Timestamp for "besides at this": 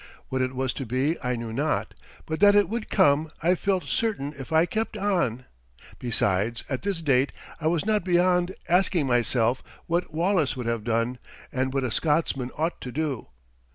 5.99-7.03